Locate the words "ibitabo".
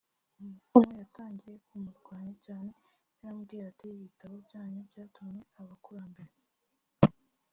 3.95-4.35